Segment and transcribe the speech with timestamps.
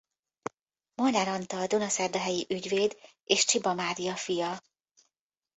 [0.95, 4.61] Molnár Antal dunaszerdahelyi ügyvéd és Csiba Mária fia.